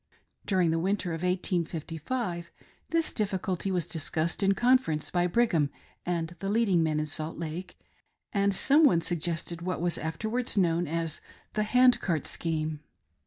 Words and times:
During 0.47 0.71
the 0.71 0.79
winter 0.79 1.11
of 1.11 1.21
1855, 1.21 2.49
this 2.89 3.13
difficulty 3.13 3.69
was 3.69 3.85
discussed 3.85 4.41
in 4.41 4.55
Conference 4.55 5.11
by 5.11 5.27
Brigham 5.27 5.69
and 6.07 6.35
the 6.39 6.49
leading 6.49 6.81
men 6.81 6.99
in 6.99 7.05
Salt 7.05 7.37
Lake, 7.37 7.77
and 8.33 8.51
some 8.51 8.87
ojie 8.87 9.03
suggested 9.03 9.61
what 9.61 9.79
was 9.79 9.99
afterwards 9.99 10.57
known 10.57 10.87
as 10.87 11.21
the 11.53 11.61
"Hand 11.61 12.01
Cart 12.01 12.25
Scheme." 12.25 12.79